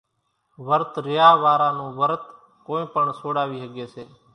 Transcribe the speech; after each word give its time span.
ورت 0.67 0.93
ريا 1.07 1.29
وارا 1.43 1.69
نون 1.77 1.91
ورت 2.01 2.23
ڪونئين 2.65 2.87
پڻ 2.93 3.03
سوڙاوي 3.19 3.57
ۿڳي 3.65 3.85
سي۔ 3.93 4.03